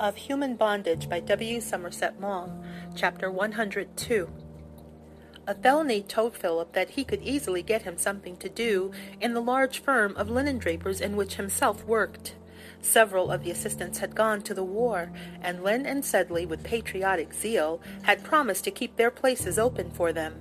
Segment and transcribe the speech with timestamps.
[0.00, 1.60] of Human Bondage by W.
[1.60, 2.62] Somerset Maugham,
[2.96, 4.30] Chapter 102.
[5.46, 9.80] Athelney told Philip that he could easily get him something to do in the large
[9.82, 12.34] firm of linen drapers in which himself worked.
[12.80, 15.12] Several of the assistants had gone to the war,
[15.42, 20.14] and Lynn and Sedley, with patriotic zeal, had promised to keep their places open for
[20.14, 20.40] them.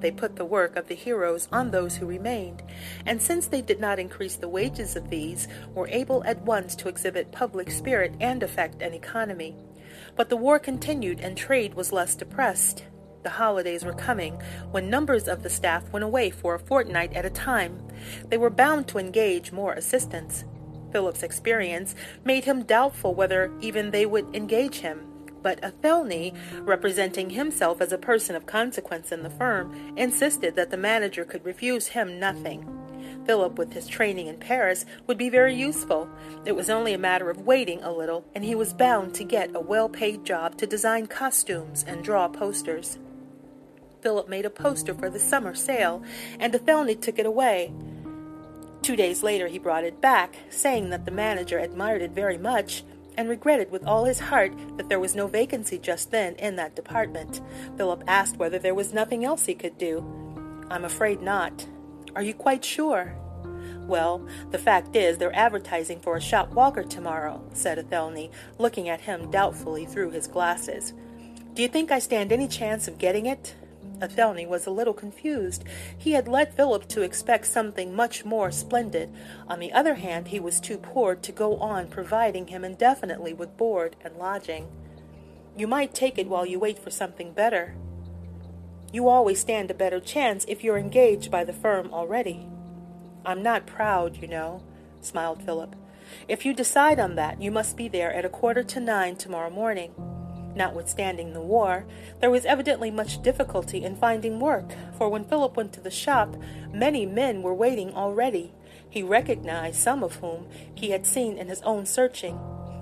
[0.00, 2.62] They put the work of the heroes on those who remained,
[3.06, 6.88] and since they did not increase the wages of these, were able at once to
[6.88, 9.56] exhibit public spirit and effect an economy.
[10.16, 12.84] But the war continued, and trade was less depressed.
[13.22, 14.34] The holidays were coming,
[14.70, 17.80] when numbers of the staff went away for a fortnight at a time.
[18.28, 20.44] They were bound to engage more assistants.
[20.92, 25.13] Philip's experience made him doubtful whether even they would engage him
[25.44, 30.76] but Athelney, representing himself as a person of consequence in the firm, insisted that the
[30.76, 32.66] manager could refuse him nothing.
[33.26, 36.08] Philip, with his training in Paris, would be very useful.
[36.46, 39.54] It was only a matter of waiting a little, and he was bound to get
[39.54, 42.98] a well paid job to design costumes and draw posters.
[44.00, 46.02] Philip made a poster for the summer sale,
[46.38, 47.72] and Athelney took it away.
[48.82, 52.84] Two days later, he brought it back, saying that the manager admired it very much,
[53.16, 56.76] and regretted with all his heart that there was no vacancy just then in that
[56.76, 57.40] department.
[57.76, 60.04] Philip asked whether there was nothing else he could do.
[60.70, 61.66] I'm afraid not.
[62.16, 63.14] Are you quite sure?
[63.86, 69.02] Well, the fact is, they're advertising for a shop walker tomorrow, said Athelney, looking at
[69.02, 70.94] him doubtfully through his glasses.
[71.52, 73.54] Do you think I stand any chance of getting it?
[74.04, 75.64] Athelney was a little confused.
[75.96, 79.12] He had led Philip to expect something much more splendid.
[79.48, 83.56] On the other hand, he was too poor to go on providing him indefinitely with
[83.56, 84.68] board and lodging.
[85.56, 87.74] You might take it while you wait for something better.
[88.92, 92.46] You always stand a better chance if you're engaged by the firm already.
[93.26, 94.62] I'm not proud, you know,
[95.00, 95.74] smiled Philip.
[96.28, 99.50] If you decide on that, you must be there at a quarter to nine tomorrow
[99.50, 99.94] morning.
[100.54, 101.84] Notwithstanding the war,
[102.20, 106.36] there was evidently much difficulty in finding work, for when Philip went to the shop,
[106.72, 108.52] many men were waiting already.
[108.88, 112.38] He recognized some of whom he had seen in his own searching,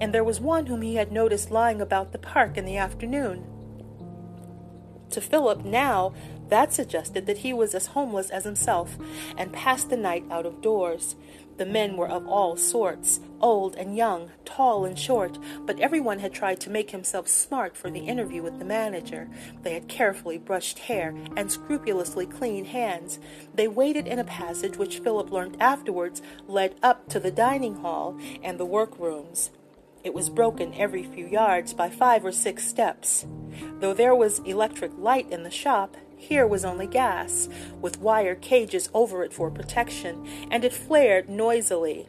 [0.00, 3.46] and there was one whom he had noticed lying about the park in the afternoon.
[5.10, 6.12] To Philip now,
[6.48, 8.98] that suggested that he was as homeless as himself,
[9.38, 11.16] and passed the night out of doors.
[11.56, 16.32] The men were of all sorts, old and young, tall and short, but everyone had
[16.32, 19.28] tried to make himself smart for the interview with the manager.
[19.62, 23.18] They had carefully brushed hair and scrupulously clean hands.
[23.54, 28.18] They waited in a passage which Philip learned afterwards led up to the dining hall
[28.42, 29.50] and the workrooms.
[30.02, 33.24] It was broken every few yards by five or six steps.
[33.80, 37.48] Though there was electric light in the shop, here was only gas,
[37.80, 42.08] with wire cages over it for protection, and it flared noisily.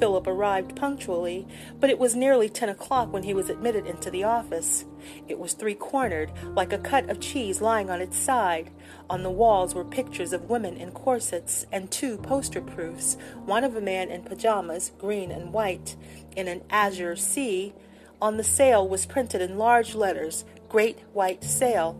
[0.00, 1.46] Philip arrived punctually,
[1.78, 4.84] but it was nearly ten o'clock when he was admitted into the office.
[5.28, 8.70] It was three cornered, like a cut of cheese lying on its side.
[9.08, 13.76] On the walls were pictures of women in corsets and two poster proofs one of
[13.76, 15.94] a man in pajamas, green and white,
[16.34, 17.72] in an azure sea.
[18.20, 21.96] On the sail was printed in large letters, Great White Sale.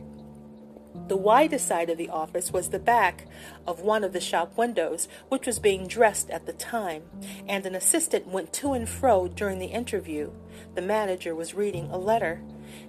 [1.09, 3.27] The widest side of the office was the back
[3.67, 7.05] of one of the shop windows, which was being dressed at the time,
[7.49, 10.33] and an assistant went to and fro during the interview.
[10.75, 12.43] The manager was reading a letter.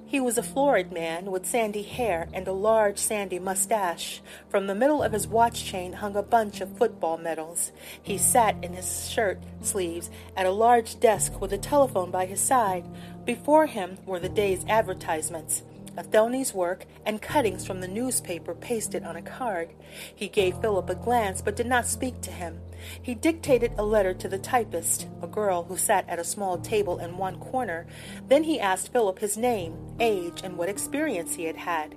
[0.05, 4.21] He was a florid man with sandy hair and a large sandy mustache.
[4.49, 7.71] From the middle of his watch chain hung a bunch of football medals.
[8.01, 12.41] He sat in his shirt sleeves at a large desk with a telephone by his
[12.41, 12.85] side.
[13.25, 15.61] Before him were the day's advertisements.
[15.97, 19.71] Athelney's work, and cuttings from the newspaper pasted on a card.
[20.15, 22.59] He gave Philip a glance, but did not speak to him.
[23.01, 26.99] He dictated a letter to the typist, a girl who sat at a small table
[26.99, 27.87] in one corner.
[28.27, 31.95] Then he asked Philip his name, age, and what experience he had had.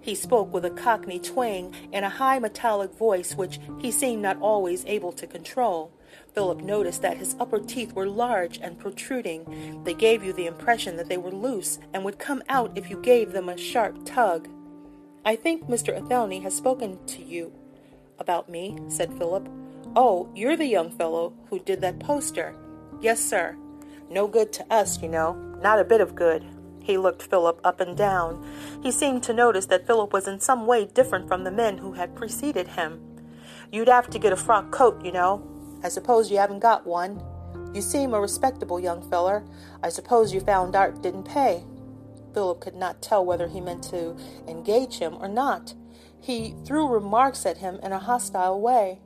[0.00, 4.40] He spoke with a cockney twang and a high metallic voice which he seemed not
[4.40, 5.92] always able to control.
[6.34, 9.82] Philip noticed that his upper teeth were large and protruding.
[9.84, 13.00] They gave you the impression that they were loose and would come out if you
[13.00, 14.48] gave them a sharp tug.
[15.24, 15.96] I think Mr.
[15.96, 17.52] Athelney has spoken to you
[18.18, 19.48] about me, said Philip.
[19.94, 22.54] Oh, you're the young fellow who did that poster.
[23.00, 23.56] Yes, sir.
[24.10, 25.34] No good to us, you know.
[25.62, 26.44] Not a bit of good.
[26.82, 28.44] He looked Philip up and down.
[28.82, 31.92] He seemed to notice that Philip was in some way different from the men who
[31.92, 33.00] had preceded him.
[33.70, 35.46] You'd have to get a frock coat, you know,
[35.82, 37.22] I suppose you haven't got one.
[37.74, 39.44] You seem a respectable young feller.
[39.82, 41.64] I suppose you found art didn't pay.
[42.34, 45.74] Philip could not tell whether he meant to engage him or not.
[46.20, 49.00] He threw remarks at him in a hostile way.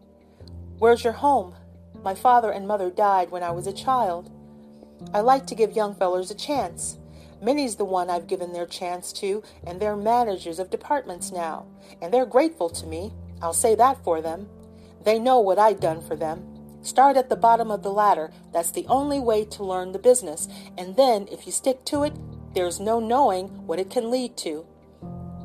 [0.79, 1.55] Where's your home?
[2.03, 4.31] My father and mother died when I was a child.
[5.15, 6.99] I like to give young fellers a chance.
[7.41, 11.67] Minnie's the one I've given their chance to, and they're managers of departments now,
[12.01, 13.13] and they're grateful to me.
[13.43, 14.49] I'll say that for them.
[15.05, 16.56] They know what I've done for them.
[16.87, 18.31] Start at the bottom of the ladder.
[18.53, 20.47] That's the only way to learn the business.
[20.79, 22.15] And then, if you stick to it,
[22.55, 24.65] there's no knowing what it can lead to.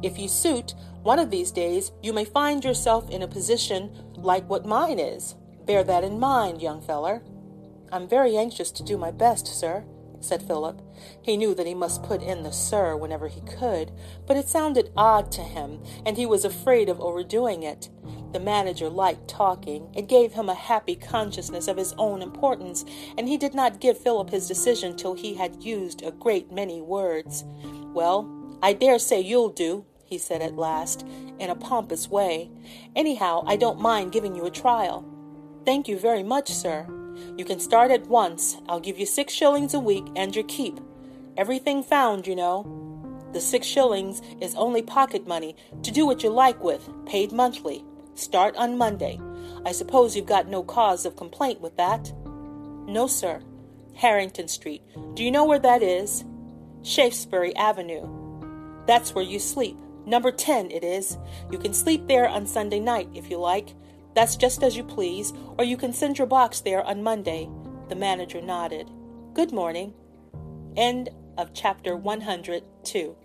[0.03, 4.47] If you suit, one of these days you may find yourself in a position like
[4.47, 5.33] what mine is.
[5.65, 7.23] Bear that in mind, young feller.
[7.91, 9.83] I'm very anxious to do my best, sir,
[10.19, 10.79] said Philip.
[11.23, 13.91] He knew that he must put in the sir whenever he could,
[14.27, 17.89] but it sounded odd to him, and he was afraid of overdoing it.
[18.31, 19.89] The manager liked talking.
[19.93, 22.85] It gave him a happy consciousness of his own importance,
[23.17, 26.81] and he did not give Philip his decision till he had used a great many
[26.81, 27.43] words.
[27.93, 28.29] Well,
[28.63, 31.05] I dare say you'll do, he said at last,
[31.39, 32.51] in a pompous way.
[32.95, 35.05] Anyhow, I don't mind giving you a trial.
[35.65, 36.87] Thank you very much, sir.
[37.37, 38.57] You can start at once.
[38.69, 40.79] I'll give you six shillings a week and your keep.
[41.37, 42.77] Everything found, you know.
[43.33, 47.85] The six shillings is only pocket money to do what you like with, paid monthly.
[48.15, 49.19] Start on Monday.
[49.65, 52.11] I suppose you've got no cause of complaint with that?
[52.87, 53.41] No, sir.
[53.95, 54.83] Harrington Street.
[55.13, 56.23] Do you know where that is?
[56.83, 58.07] Shaftesbury Avenue.
[58.87, 59.77] That's where you sleep.
[60.05, 61.17] Number 10 it is.
[61.51, 63.75] You can sleep there on Sunday night if you like.
[64.15, 67.49] That's just as you please, or you can send your box there on Monday.
[67.89, 68.89] The manager nodded.
[69.33, 69.93] Good morning.
[70.75, 73.15] End of chapter 102.